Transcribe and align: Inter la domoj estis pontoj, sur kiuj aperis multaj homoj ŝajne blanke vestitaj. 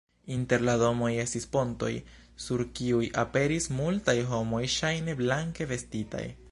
Inter 0.35 0.61
la 0.69 0.73
domoj 0.83 1.09
estis 1.23 1.45
pontoj, 1.57 1.91
sur 2.47 2.65
kiuj 2.81 3.05
aperis 3.25 3.71
multaj 3.83 4.19
homoj 4.35 4.67
ŝajne 4.79 5.21
blanke 5.25 5.75
vestitaj. 5.75 6.27